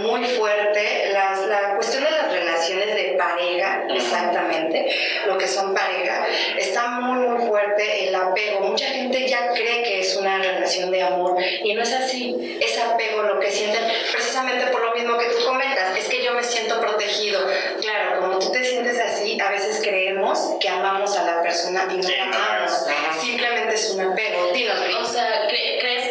[0.00, 4.86] muy fuerte las, la cuestión de las relaciones de pareja, exactamente,
[5.26, 6.26] lo que son pareja,
[6.58, 8.60] está muy, muy fuerte el apego.
[8.60, 12.78] Mucha gente ya cree que es una relación de amor y no es así, es
[12.78, 16.42] apego lo que sienten, precisamente por lo mismo que tú comentas, es que yo me
[16.42, 17.40] siento protegido.
[17.80, 21.96] Claro, como tú te sientes así, a veces creemos que amamos a la persona y
[21.96, 22.86] no la amamos,
[23.20, 24.52] simplemente es un apego.
[24.52, 26.09] Dinos, o sea, ¿crees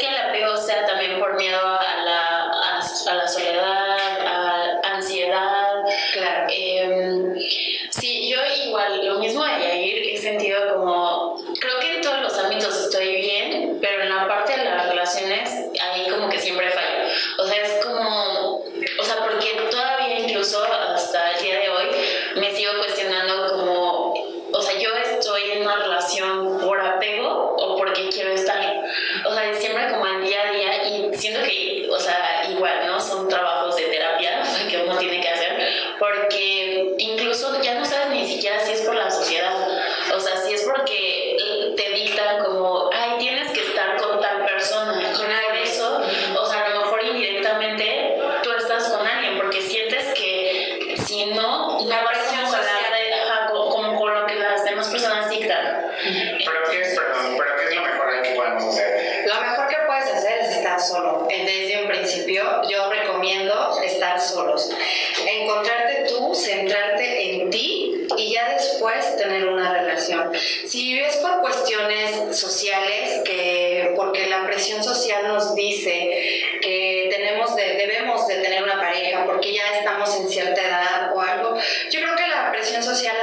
[55.47, 59.25] ¿Pero qué es, lo mejor que podemos hacer?
[59.25, 61.27] Lo mejor que puedes hacer es estar solo.
[61.29, 64.69] Eh, desde un principio yo recomiendo estar solos.
[65.25, 70.31] Encontrarte tú, centrarte en ti y ya después tener una relación.
[70.65, 78.27] Si vives por cuestiones sociales, que porque la presión social nos dice que tenemos debemos
[78.27, 81.55] de tener una pareja porque ya estamos en cierta edad o algo,
[81.89, 83.15] yo creo que la presión social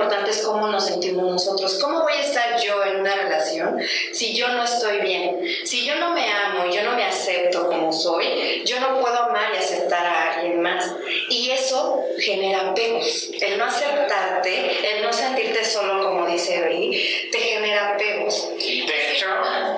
[0.00, 1.78] importante es cómo nos sentimos nosotros.
[1.78, 3.78] ¿Cómo voy a estar yo en una relación
[4.12, 5.42] si yo no estoy bien?
[5.64, 9.24] Si yo no me amo y yo no me acepto como soy, yo no puedo
[9.24, 10.90] amar y aceptar a alguien más.
[11.28, 13.30] Y eso genera apegos.
[13.42, 18.48] El no aceptarte, el no sentirte solo, como dice Eri, te genera apegos.
[18.58, 19.26] De hecho,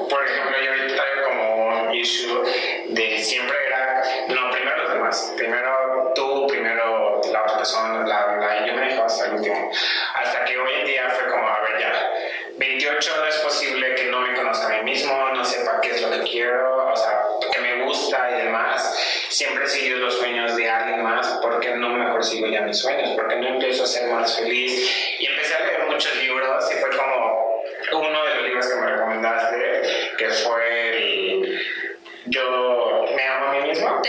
[0.08, 2.42] por ejemplo, yo ahorita traigo como un issue
[2.90, 3.21] de
[22.22, 23.10] persigo ya mis sueños?
[23.16, 25.16] porque no empiezo a ser más feliz?
[25.18, 27.62] Y empecé a leer muchos libros y fue como
[27.94, 29.82] uno de los libros que me recomendaste,
[30.16, 31.60] que fue el
[32.26, 34.00] Yo me amo a mí mismo.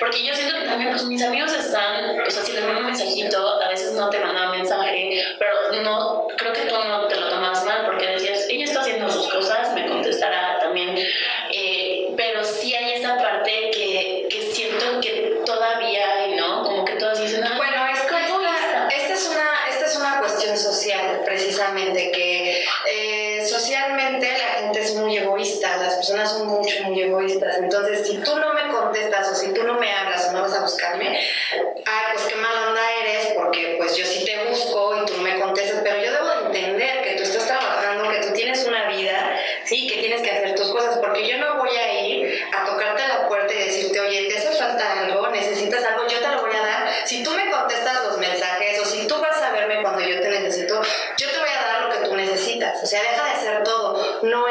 [0.00, 2.86] Porque yo siento que también, pues mis amigos están, o sea, si les mando un
[2.86, 6.26] mensajito, a veces no te mandan mensaje, pero no
[40.10, 43.54] tienes que hacer tus cosas, porque yo no voy a ir a tocarte la puerta
[43.54, 46.88] y decirte, oye, te hace falta algo, necesitas algo, yo te lo voy a dar.
[47.04, 50.28] Si tú me contestas los mensajes o si tú vas a verme cuando yo te
[50.28, 50.82] necesito,
[51.16, 52.82] yo te voy a dar lo que tú necesitas.
[52.82, 54.20] O sea, deja de hacer todo.
[54.22, 54.48] No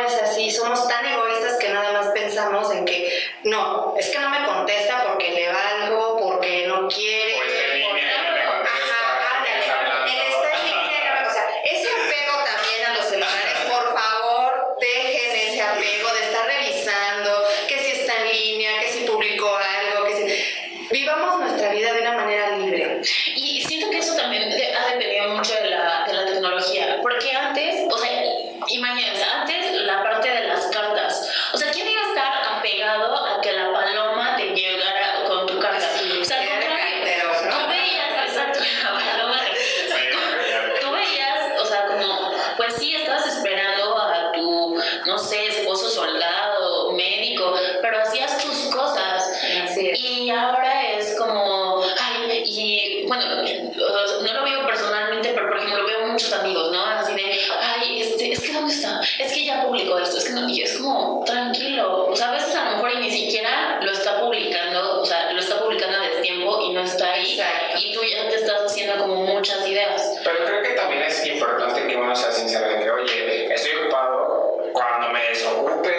[67.77, 70.19] Y tú ya te estás haciendo como muchas ideas.
[70.23, 74.71] Pero creo que también es importante que uno sea sincero de que, oye, estoy ocupado,
[74.73, 75.91] cuando me desocupe,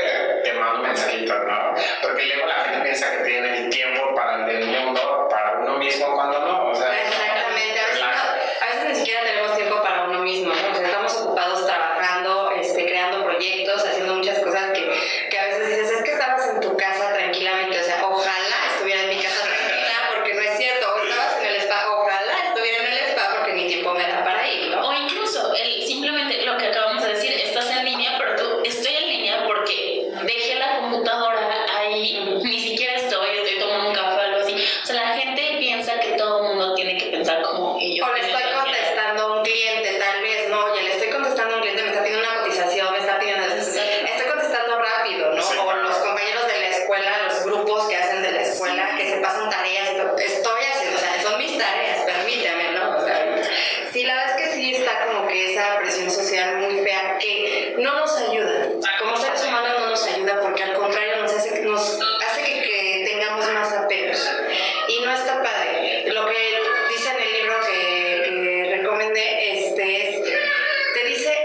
[0.44, 1.74] te mando un mensajito, ¿no?
[2.02, 3.59] Porque luego la gente piensa que tiene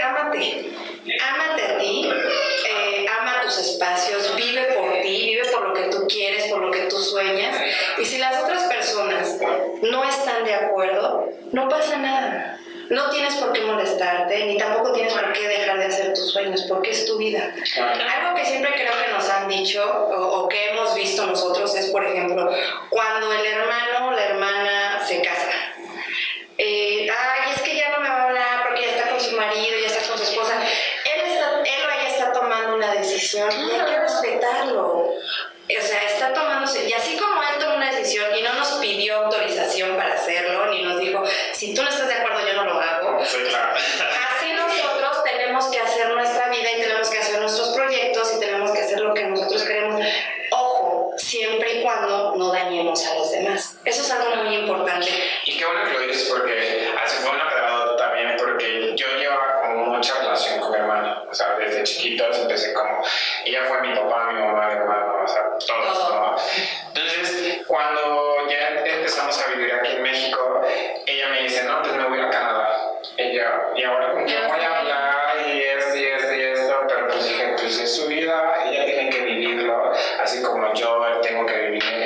[0.10, 0.72] ámate.
[1.06, 2.10] Ámate a ti,
[2.68, 6.72] eh, ama tus espacios, vive por ti, vive por lo que tú quieres, por lo
[6.72, 7.56] que tú sueñas.
[7.98, 9.38] Y si las otras personas
[9.84, 12.60] no están de acuerdo, no pasa nada.
[12.90, 16.66] No tienes por qué molestarte, ni tampoco tienes por qué dejar de hacer tus sueños,
[16.70, 17.52] porque es tu vida.
[17.78, 22.06] Algo que siempre creo que nos han dicho o, que hemos visto nosotros es, por
[22.06, 22.48] ejemplo,
[22.90, 25.55] cuando el hermano o la hermana se casa
[33.26, 35.14] decisión y hay que respetarlo.
[35.68, 39.26] O sea, está tomándose, y así como él tomó una decisión y no nos pidió
[39.26, 41.92] autorización para hacerlo, ni nos dijo, si tú no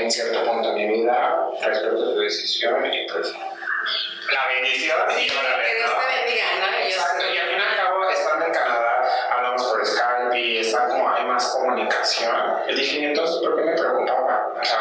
[0.09, 5.27] en cierto punto de mi vida respecto a tu decisión y pues la bendición sí,
[5.27, 6.83] y la que Dios te bendiga, ¿no?
[6.83, 10.87] Exacto, y al fin y al cabo, estando en Canadá, hablamos por Skype y está
[10.87, 12.35] como hay más comunicación.
[12.67, 14.53] Y dije, entonces, ¿por qué me preocupaba?
[14.59, 14.79] O sea,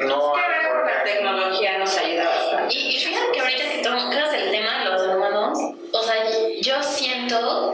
[0.00, 0.36] no.
[0.36, 2.74] Es que la tecnología nos ayuda bastante.
[2.74, 5.58] Y, fíjate que ahorita, si tocas el tema de los hermanos,
[5.92, 6.14] o sea,
[6.60, 7.67] yo siento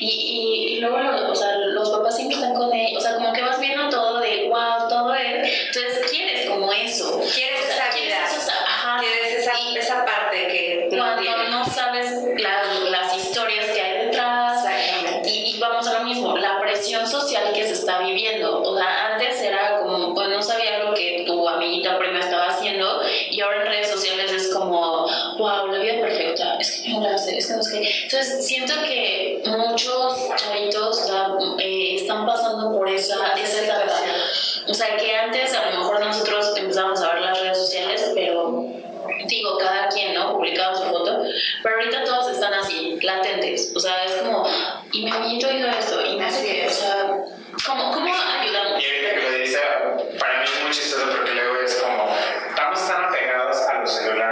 [0.00, 0.27] Y,
[34.78, 38.64] sea, que antes a lo mejor nosotros empezamos a ver las redes sociales, pero
[39.26, 40.32] digo, cada quien, ¿no?
[40.34, 41.22] Publicaba su foto,
[41.62, 44.48] pero ahorita todos están así, latentes, o sea, es como,
[44.92, 47.24] y me yo hizo esto, y me hace que, o sea,
[47.66, 48.82] ¿cómo, cómo ayudamos?
[48.82, 49.58] Y ahorita que lo dice,
[50.18, 52.08] para mí es muy chistoso porque luego es como,
[52.48, 54.27] estamos tan apegados a los celulares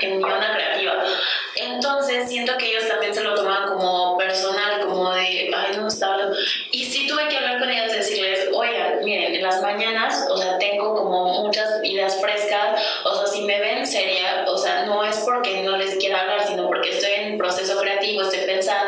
[0.00, 1.04] en Niona Creativa.
[1.56, 6.12] Entonces siento que ellos también se lo toman como personal, como de, ay, no está
[6.12, 6.36] hablando.
[6.70, 10.36] Y sí tuve que hablar con ellos y decirles, oigan, miren, en las mañanas, o
[10.36, 15.02] sea, tengo como muchas ideas frescas, o sea, si me ven sería, o sea, no
[15.04, 18.85] es porque no les quiera hablar, sino porque estoy en proceso creativo, estoy pensando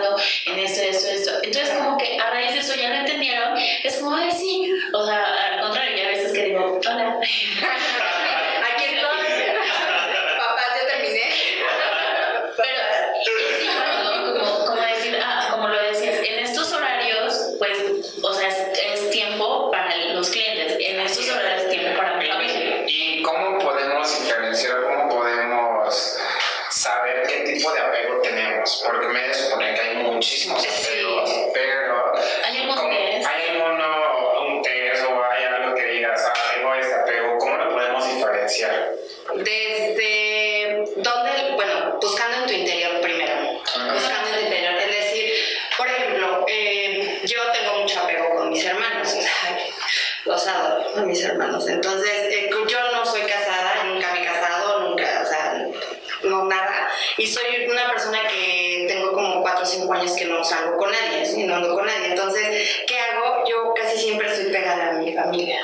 [61.66, 62.08] con nadie.
[62.08, 63.44] Entonces, ¿qué hago?
[63.48, 65.60] Yo casi siempre estoy pegada a mi familia.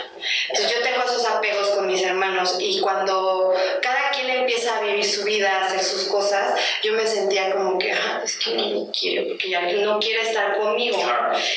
[0.49, 3.94] Entonces, yo tengo esos apegos con mis hermanos y cuando cada
[4.41, 8.23] empieza a vivir su vida, a hacer sus cosas, yo me sentía como que, ah,
[8.25, 10.99] es que no me quiere, porque ya no quiere estar conmigo.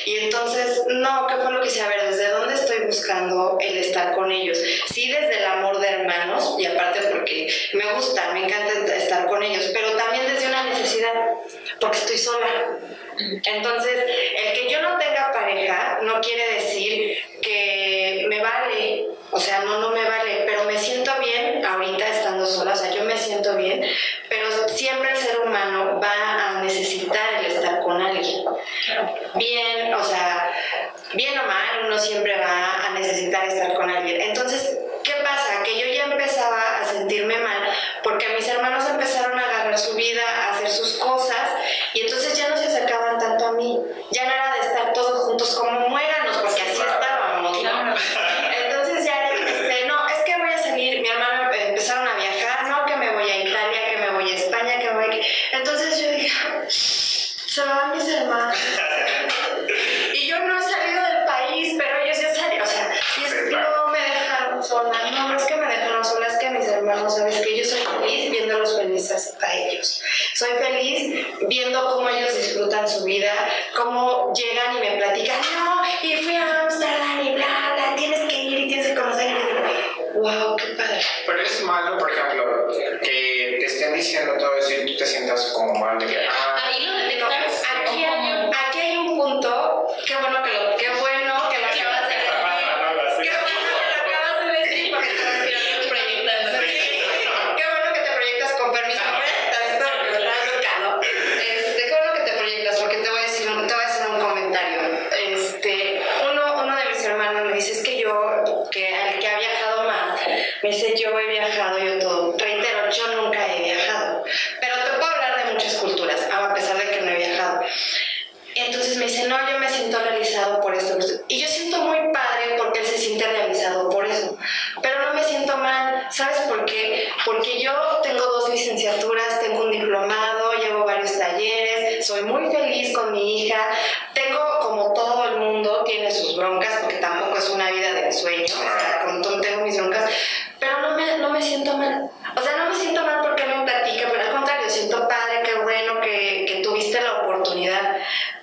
[0.05, 1.81] Y entonces, no, ¿qué fue lo que hice?
[1.81, 4.57] A ver, ¿desde dónde estoy buscando el estar con ellos?
[4.93, 9.43] Sí, desde el amor de hermanos, y aparte porque me gusta, me encanta estar con
[9.43, 11.13] ellos, pero también desde una necesidad,
[11.79, 12.77] porque estoy sola.
[13.17, 13.95] Entonces,
[14.35, 19.06] el que yo no tenga pareja no quiere decir que me vale
[19.37, 22.89] o sea, no, no me vale, pero me siento bien ahorita estando sola, o sea,
[22.89, 23.85] yo me siento bien,
[24.27, 28.45] pero siempre el ser humano va a necesitar el estar con alguien.
[29.35, 30.51] Bien, o sea,
[31.13, 34.21] bien o mal, uno siempre va a necesitar estar con alguien.
[34.21, 35.61] Entonces, ¿qué pasa?
[35.63, 37.61] Que yo ya empezaba a sentirme mal
[38.01, 41.51] porque mis hermanos empezaron a agarrar su vida, a hacer sus cosas,
[41.93, 43.79] y entonces ya no se acercaban tanto a mí,
[44.11, 45.76] ya no era de estar todos juntos como
[67.03, 70.01] no, sabes que yo soy feliz viéndolos felices a ellos.
[70.33, 73.33] Soy feliz viendo cómo ellos disfrutan su vida,
[73.75, 78.35] cómo llegan y me platican, no, y fui a Amsterdam y bla, bla, tienes que
[78.35, 79.37] ir y tienes que conocer.
[80.15, 81.01] Wow, qué padre.
[81.25, 82.67] Pero es malo, por ejemplo,
[83.03, 86.71] que te estén diciendo todo eso y tú te sientas como mal de que, ah,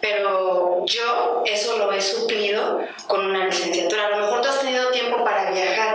[0.01, 4.07] Pero yo eso lo he suplido con una licenciatura.
[4.07, 5.94] A lo mejor tú has tenido tiempo para viajar,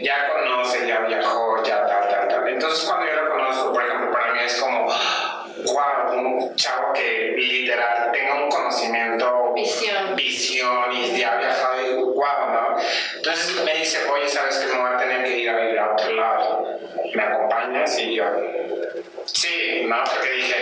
[0.00, 2.48] ya conoce, ya viajó, ya tal, tal, tal.
[2.48, 7.34] Entonces cuando yo lo conozco, por ejemplo, para mí es como, wow, un chavo que
[7.36, 11.72] literal tenga un conocimiento, visión, visión y ya ha viajado
[12.22, 12.76] wow, ¿no?
[13.16, 15.92] Entonces me dice, oye, ¿sabes que me voy a tener que ir a vivir a
[15.92, 16.78] otro lado?
[17.14, 17.98] ¿Me acompañas?
[17.98, 18.24] Y yo,
[19.24, 19.96] sí, ¿no?
[20.04, 20.54] Porque dije,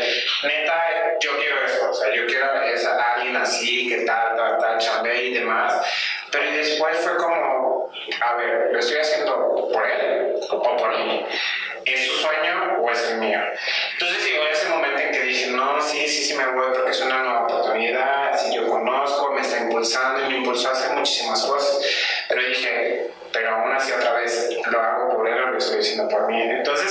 [8.40, 11.26] ver, ¿lo estoy haciendo por él o por mí?
[11.84, 13.40] ¿Es su sueño o es el mío?
[13.92, 17.00] Entonces llegó ese momento en que dije, no, sí, sí, sí me voy porque es
[17.00, 21.42] una nueva oportunidad, si yo conozco, me está impulsando y me impulsó a hacer muchísimas
[21.44, 21.80] cosas.
[22.28, 26.08] Pero dije, pero aún así otra vez lo hago por él o lo estoy haciendo
[26.08, 26.40] por mí.
[26.40, 26.89] Entonces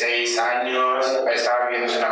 [0.00, 2.08] 16 años, estaba viviendo en una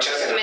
[0.00, 0.39] righteous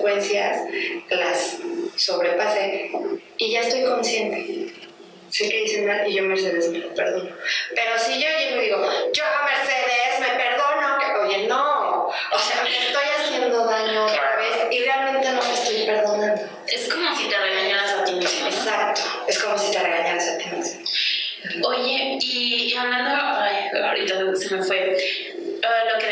[0.00, 0.62] consecuencias
[1.10, 1.58] las
[1.96, 2.90] sobrepasé
[3.36, 4.72] y ya estoy consciente.
[5.28, 7.30] Sé que hice mal y yo Mercedes me lo perdono.
[7.74, 8.78] Pero si yo llego y digo,
[9.12, 12.06] yo Mercedes me perdono, que oye, no.
[12.08, 16.42] O sea, me estoy haciendo daño otra vez y realmente no me estoy perdonando.
[16.66, 18.46] Es como si te regañaras a ti mismo.
[18.48, 20.80] Exacto, es como si te regañaras a ti mismo.
[21.68, 24.96] Oye, y, y hablando, ay, ahorita se me fue,
[25.38, 26.06] uh, lo que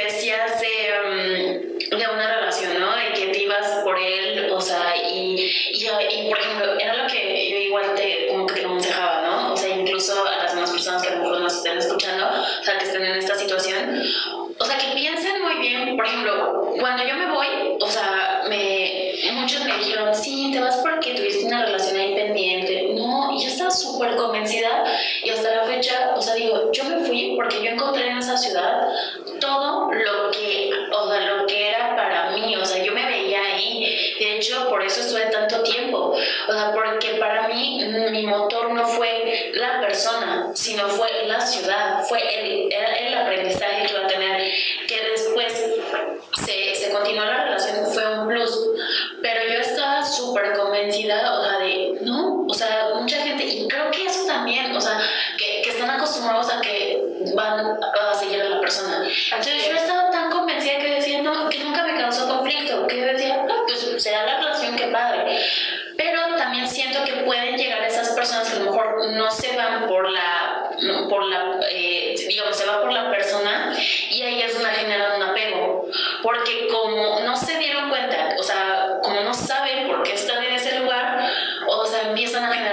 [82.14, 82.67] 民生。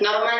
[0.00, 0.39] normal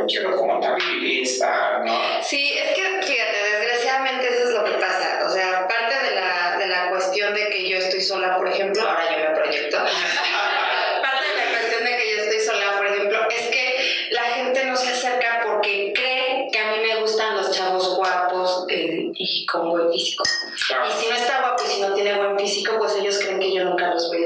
[0.00, 2.22] yo quiero como tranquilista, ¿no?
[2.22, 5.22] Sí, es que fíjate, desgraciadamente eso es lo que pasa.
[5.26, 8.82] O sea, parte de la, de la cuestión de que yo estoy sola, por ejemplo,
[8.82, 9.76] ahora yo me proyecto.
[11.02, 14.64] parte de la cuestión de que yo estoy sola, por ejemplo, es que la gente
[14.64, 19.46] no se acerca porque cree que a mí me gustan los chavos guapos eh, y
[19.46, 20.24] con buen físico.
[20.66, 20.86] Claro.
[20.88, 23.54] Y si no está guapo y si no tiene buen físico, pues ellos creen que
[23.54, 24.17] yo nunca los voy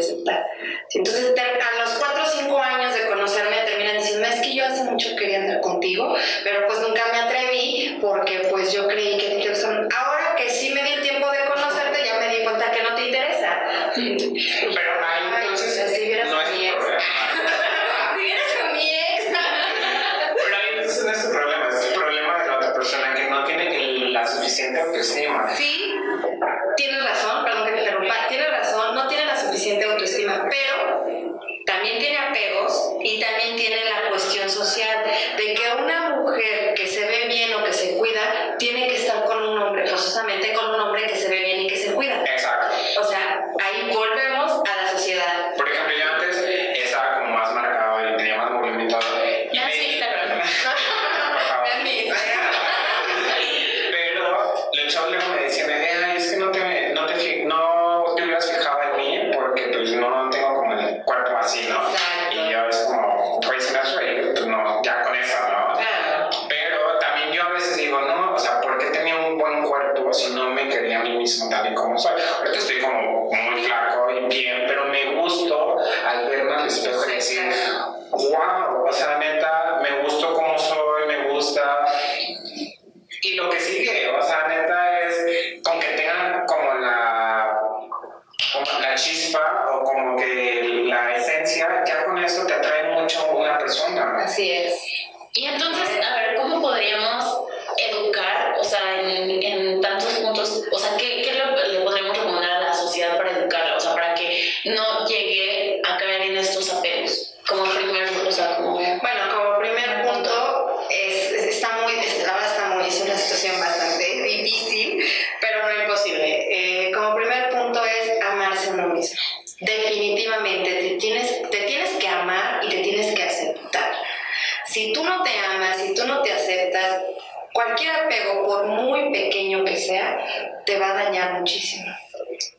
[6.45, 6.62] pero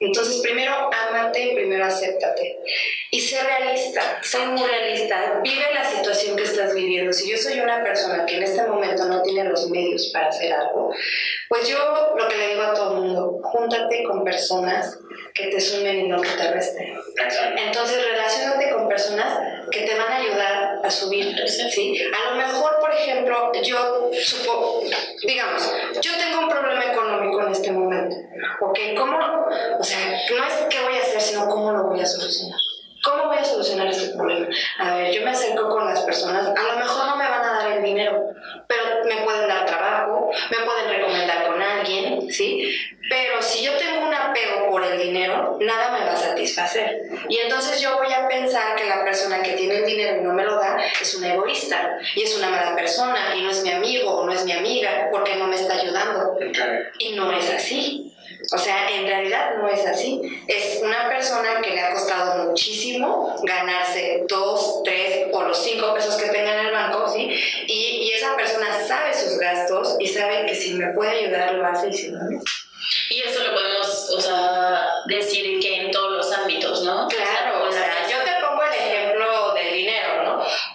[0.03, 2.59] Entonces, primero ámate, primero acéptate.
[3.09, 5.39] Y sé realista, sé muy realista.
[5.41, 7.13] Vive la situación que estás viviendo.
[7.13, 10.51] Si yo soy una persona que en este momento no tiene los medios para hacer
[10.51, 10.93] algo,
[11.47, 11.77] pues yo
[12.17, 14.99] lo que le digo a todo el mundo, júntate con personas
[15.33, 16.93] que te sumen y no que te resten.
[17.57, 19.39] Entonces, relacionate con personas
[19.71, 21.99] que te van a ayudar a subir, ¿sí?
[22.13, 24.83] A lo mejor, por ejemplo, yo supo,
[25.25, 28.15] digamos, yo tengo un problema económico en este momento,
[28.61, 28.79] ¿ok?
[28.97, 29.17] ¿Cómo,
[29.79, 29.99] o sea,
[30.37, 32.59] no es qué voy a hacer, sino cómo lo voy a solucionar?
[33.03, 34.47] ¿Cómo voy a solucionar este problema?
[34.79, 37.53] A ver, yo me acerco con las personas, a lo mejor no me van a
[37.59, 38.33] dar el dinero,
[38.65, 42.73] pero me pueden dar trabajo, me pueden recomendar con alguien, ¿sí?
[43.09, 47.09] Pero si yo tengo un apego por el dinero, nada me va a satisfacer.
[47.27, 50.33] Y entonces yo voy a pensar que la persona que tiene el dinero y no
[50.33, 53.71] me lo da es una egoísta y es una mala persona y no es mi
[53.71, 56.37] amigo o no es mi amiga porque no me está ayudando.
[56.99, 58.12] Y no es así.
[58.51, 60.21] O sea, en realidad no es así.
[60.47, 66.15] Es una persona que le ha costado muchísimo ganarse dos, tres o los cinco pesos
[66.15, 67.29] que tenga en el banco, ¿sí?
[67.67, 71.65] Y, y esa persona sabe sus gastos y sabe que si me puede ayudar lo
[71.65, 72.19] hace y si no.
[73.09, 77.07] Y eso lo podemos, o sea, decir que en todos los ámbitos, ¿no?
[77.07, 79.52] Claro, o sea, yo te pongo el ejemplo.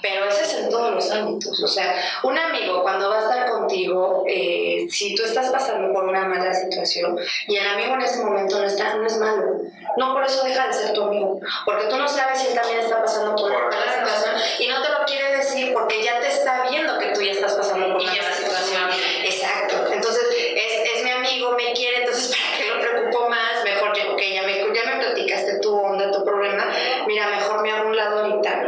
[0.03, 1.63] Pero eso es en todos los ámbitos.
[1.63, 6.05] O sea, un amigo cuando va a estar contigo, eh, si tú estás pasando por
[6.05, 9.61] una mala situación y el amigo en ese momento no está, no es malo.
[9.97, 12.79] No por eso deja de ser tu amigo, porque tú no sabes si él también
[12.79, 16.29] está pasando por una mala situación y no te lo quiere decir porque ya te
[16.29, 18.83] está viendo que tú ya estás pasando por una mala situación.
[18.89, 19.05] pasando.
[19.25, 19.93] Exacto.
[19.93, 20.23] Entonces,
[20.55, 23.65] es, es mi amigo, me quiere, entonces, ¿para qué lo preocupo más?
[23.65, 26.71] Mejor, yo, ok, ya me, ya me platicaste tu onda, tu problema.
[27.07, 28.63] Mira, mejor me hago un lado ahorita.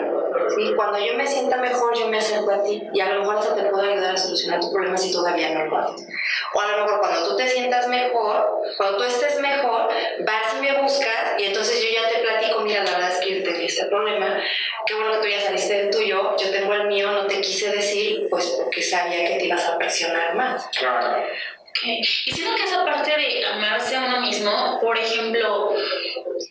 [0.55, 0.73] ¿sí?
[0.77, 3.55] Cuando yo me sienta mejor, yo me acerco a ti y a lo mejor hasta
[3.55, 6.07] te puedo ayudar a solucionar tu problema si todavía no lo haces.
[6.55, 9.89] O a lo mejor cuando tú te sientas mejor, cuando tú estés mejor,
[10.21, 13.39] vas y me buscas y entonces yo ya te platico, mira, la verdad es que
[13.39, 14.41] yo tenía este problema,
[14.87, 17.71] qué bueno que tú ya saliste del tuyo, yo tengo el mío, no te quise
[17.71, 20.69] decir, pues porque sabía que te ibas a presionar más.
[20.79, 21.25] Claro.
[21.71, 21.85] Ok.
[22.27, 25.73] Y siento que esa parte de amarse a uno mismo, por ejemplo,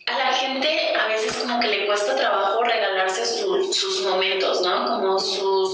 [0.06, 4.86] a la gente a veces como que le cuesta trabajo regalarse sus, sus momentos, ¿no?
[4.86, 5.70] Como sus,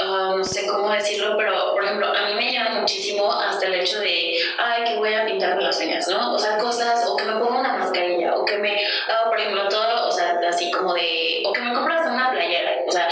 [0.00, 3.74] ah, no sé cómo decirlo, pero por ejemplo, a mí me llama muchísimo hasta el
[3.74, 6.34] hecho de, ay, que voy a pintarme las uñas, ¿no?
[6.34, 9.68] O sea, cosas, o que me ponga una mascarilla, o que me haga, por ejemplo,
[9.68, 13.08] todo, o sea, así como de, o que me compras una playera, o sea,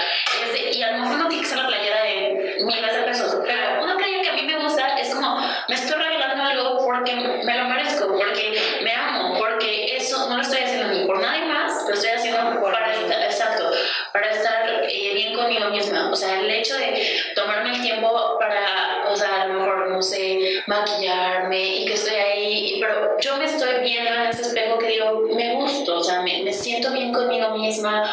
[0.72, 3.82] y a lo mejor no tiene que ser la playera de miles de pesos, pero
[3.82, 7.58] una playera que a mí me gusta es como, me estoy regalando algo porque me
[7.58, 11.84] lo merezco, porque me amo, porque eso no lo estoy haciendo ni por nadie más,
[11.86, 13.70] lo estoy haciendo para estar, exacto,
[14.12, 16.10] para estar eh, bien conmigo misma.
[16.10, 17.02] O sea, el hecho de
[17.34, 22.14] tomarme el tiempo para, o sea, a lo mejor, no sé, maquillarme y que estoy
[22.14, 26.22] ahí, pero yo me estoy viendo en ese espejo que digo, me gusto, o sea,
[26.22, 28.12] me, me siento bien conmigo misma,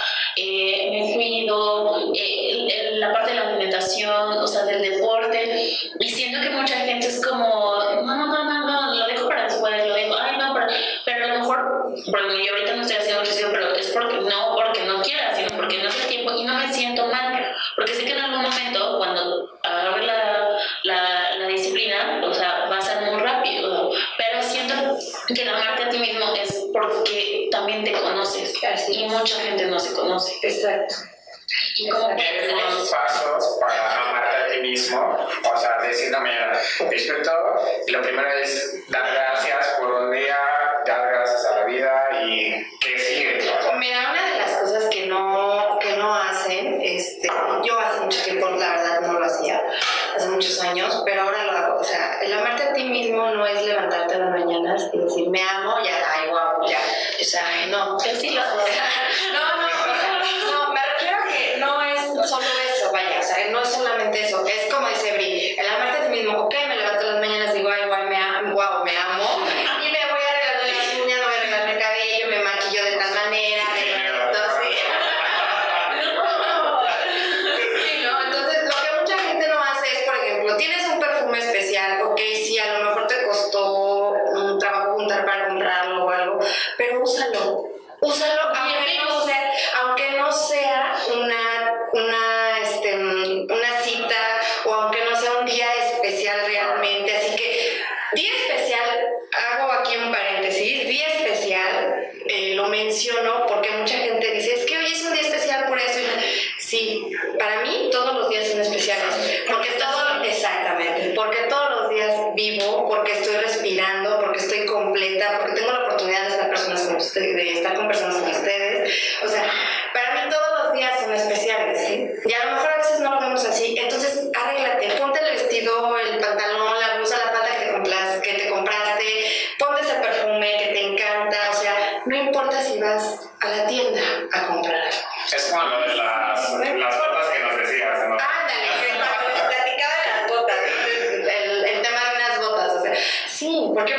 [62.28, 65.99] solo eso, vaya, o sea, no es solamente eso, es como dice Bri, el amarte
[65.99, 66.55] a ti mismo, ok,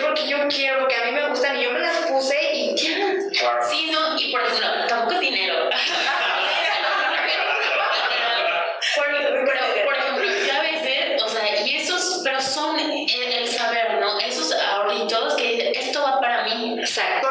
[0.01, 2.97] Porque yo quiero, porque a mí me gustan y yo me las puse y ya.
[3.39, 3.61] Claro.
[3.69, 5.71] Sí, no, y por eso no, tampoco es dinero.
[8.97, 14.19] pero, por ejemplo, ya a veces, o sea, y esos, pero son el, saber, ¿no?
[14.21, 16.77] Esos ahorritos que esto va para mí.
[16.79, 17.29] Exacto.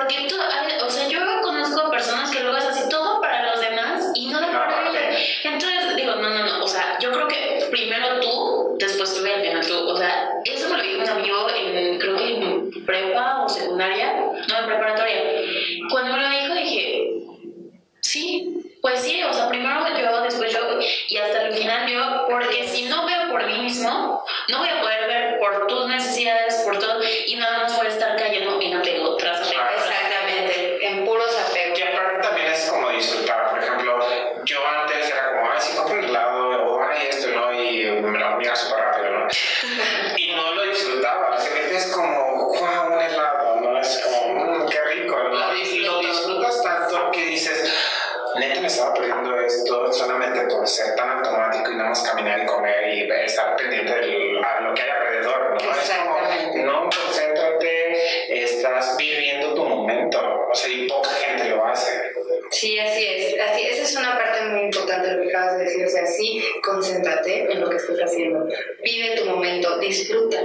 [65.35, 68.47] acabas de decir, o sea, sí, concéntrate en lo que estás haciendo,
[68.83, 70.37] vive tu momento, disfruta.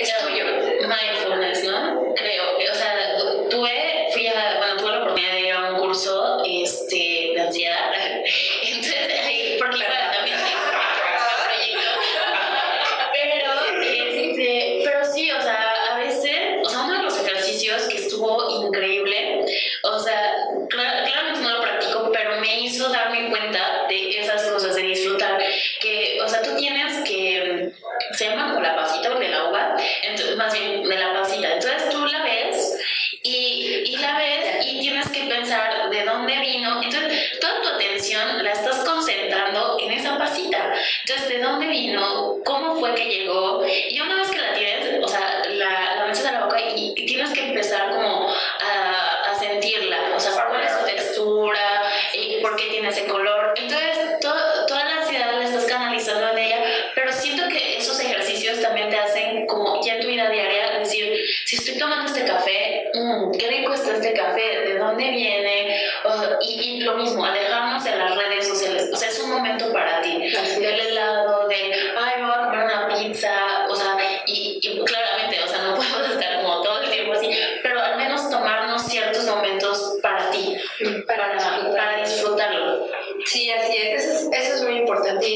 [0.00, 0.44] Es tuyo.
[0.88, 2.14] Mindfulness, ¿no?
[2.14, 3.16] Creo, o sea,
[3.50, 4.76] tuve, fui a, bueno,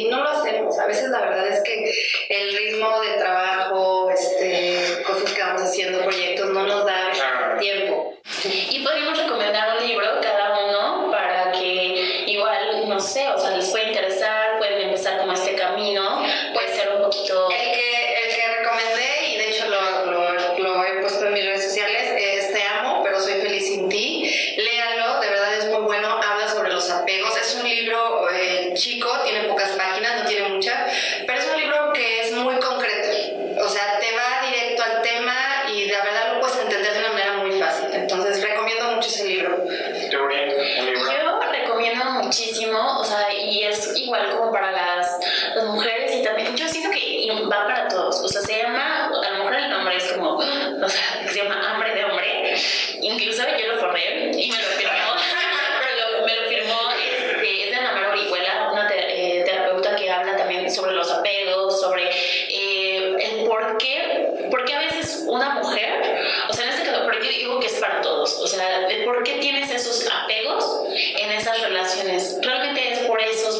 [0.01, 0.21] no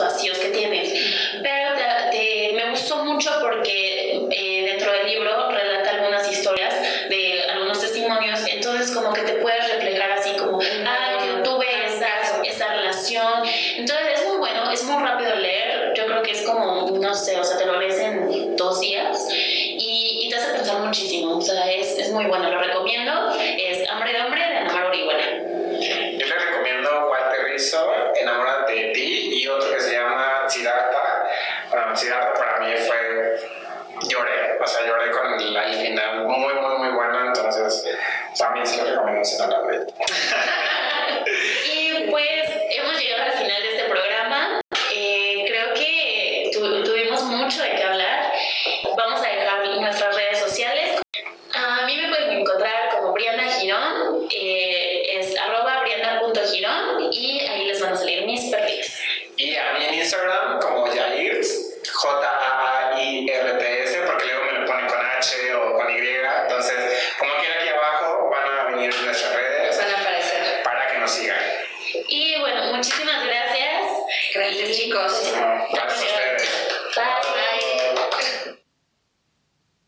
[0.03, 0.93] vacíos que tienes.
[1.43, 6.75] Pero te, te, me gustó mucho porque eh, dentro del libro relata algunas historias
[7.09, 12.43] de algunos testimonios, entonces como que te puedes reflejar así como, ah, yo tuve esa,
[12.43, 13.43] esa relación.
[13.77, 17.39] Entonces es muy bueno, es muy rápido leer, yo creo que es como, no sé,
[17.39, 21.41] o sea, te lo lees en dos días y, y te hace pensar muchísimo, o
[21.41, 22.43] sea, es, es muy bueno.